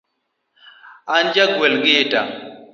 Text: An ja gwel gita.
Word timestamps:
An 1.15 1.25
ja 1.35 1.45
gwel 1.55 1.75
gita. 1.83 2.21